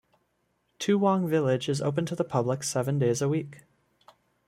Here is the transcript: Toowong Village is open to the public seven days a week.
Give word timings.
Toowong 0.79 1.29
Village 1.29 1.69
is 1.69 1.79
open 1.79 2.07
to 2.07 2.15
the 2.15 2.23
public 2.23 2.63
seven 2.63 2.97
days 2.97 3.21
a 3.21 3.29
week. 3.29 3.65